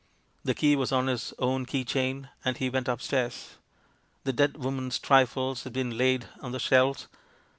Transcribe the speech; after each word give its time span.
The 0.43 0.55
key 0.55 0.75
was 0.75 0.91
on 0.91 1.05
his 1.05 1.31
own 1.37 1.67
key 1.67 1.83
chain, 1.85 2.29
and 2.43 2.57
he 2.57 2.71
went 2.71 2.87
upstairs. 2.87 3.57
The 4.23 4.33
dead 4.33 4.57
woman's 4.57 4.97
trifles 4.97 5.63
had 5.63 5.73
been 5.73 5.95
laid 5.95 6.25
on 6.41 6.53
the 6.53 6.59
shelves. 6.59 7.05